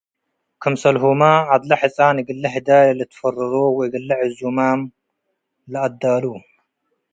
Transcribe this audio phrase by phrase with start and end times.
[0.61, 4.81] ክምሰልሁመ፣ ዐድለ ሕጻን እግለ ህዳይ ለልትፈረሮ ወእግለ ዕዙማም
[5.71, 6.23] ለአትዳሉ።